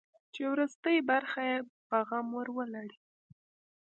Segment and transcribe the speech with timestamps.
[0.33, 1.57] چې وروستۍ برخه یې
[1.89, 2.97] په غم ور ولړي.